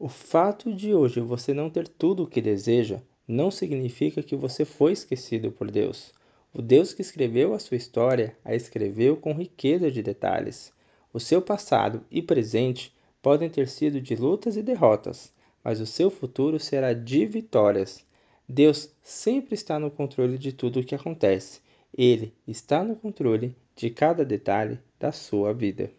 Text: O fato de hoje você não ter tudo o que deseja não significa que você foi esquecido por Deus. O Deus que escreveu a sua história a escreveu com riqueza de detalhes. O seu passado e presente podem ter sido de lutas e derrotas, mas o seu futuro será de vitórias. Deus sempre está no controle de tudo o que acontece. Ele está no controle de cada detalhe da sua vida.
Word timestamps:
O 0.00 0.08
fato 0.08 0.72
de 0.72 0.94
hoje 0.94 1.20
você 1.20 1.52
não 1.52 1.68
ter 1.68 1.88
tudo 1.88 2.22
o 2.22 2.26
que 2.28 2.40
deseja 2.40 3.00
não 3.26 3.50
significa 3.50 4.22
que 4.22 4.36
você 4.36 4.64
foi 4.64 4.92
esquecido 4.92 5.50
por 5.50 5.72
Deus. 5.72 6.14
O 6.54 6.62
Deus 6.62 6.94
que 6.94 7.02
escreveu 7.02 7.52
a 7.52 7.58
sua 7.58 7.76
história 7.76 8.36
a 8.44 8.54
escreveu 8.54 9.16
com 9.16 9.32
riqueza 9.32 9.90
de 9.90 10.00
detalhes. 10.00 10.72
O 11.12 11.18
seu 11.18 11.42
passado 11.42 12.04
e 12.12 12.22
presente 12.22 12.94
podem 13.20 13.50
ter 13.50 13.66
sido 13.66 14.00
de 14.00 14.14
lutas 14.14 14.56
e 14.56 14.62
derrotas, 14.62 15.32
mas 15.64 15.80
o 15.80 15.86
seu 15.86 16.12
futuro 16.12 16.60
será 16.60 16.92
de 16.92 17.26
vitórias. 17.26 18.06
Deus 18.48 18.90
sempre 19.02 19.56
está 19.56 19.80
no 19.80 19.90
controle 19.90 20.38
de 20.38 20.52
tudo 20.52 20.78
o 20.78 20.84
que 20.84 20.94
acontece. 20.94 21.60
Ele 21.92 22.32
está 22.46 22.84
no 22.84 22.94
controle 22.94 23.52
de 23.74 23.90
cada 23.90 24.24
detalhe 24.24 24.78
da 24.96 25.10
sua 25.10 25.52
vida. 25.52 25.90